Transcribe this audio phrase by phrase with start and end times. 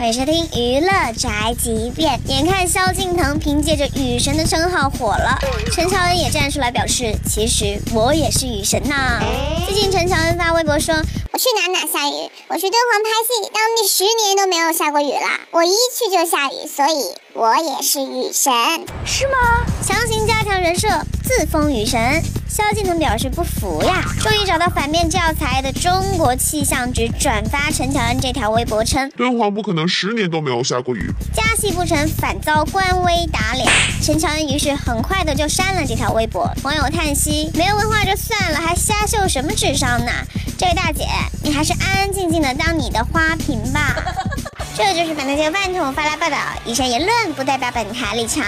[0.00, 2.18] 欢迎收听娱乐宅急便。
[2.24, 5.38] 眼看萧敬腾凭借着雨神的称号火了，
[5.74, 9.20] 陈乔恩也站出来表示，其实我也是雨神呐。
[9.66, 10.94] 最近陈乔恩发微博说
[11.32, 18.50] ：“我去哪哪下雨，我去敦煌拍戏，当地十年都没有下过雨了，我一去就下雨，所以我也是雨神，
[19.04, 19.66] 是吗？
[19.86, 20.88] 强行加强人设，
[21.22, 22.22] 自封雨神。
[22.46, 33.66] 萧敬腾表示不服呀，终于找到反面教材的中国气象局转发陈乔恩这条微博称：敦煌不可能十年都没有下过雨，加戏不成反遭官微打脸。
[34.02, 36.52] 陈乔恩于是很快的就删了这条微博。
[36.62, 40.12] 网友叹息：没有文化就算了，还瞎秀什么智商呢？
[40.58, 41.06] 这位大姐，
[41.42, 43.96] 你还是安安静静的当你的花瓶吧。
[44.76, 48.44] 这就是本台节目饭桶发来报道，以上言论不代表本台立场。